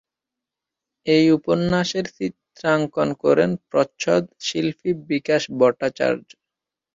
এই 1.07 1.25
উপন্যাসের 1.37 2.05
চিত্রাঙ্কন 2.17 3.09
করেন 3.23 3.49
প্রচ্ছদ 3.69 4.23
শিল্পী 4.47 4.91
বিকাশ 5.09 5.41
ভট্টাচার্য। 5.59 6.27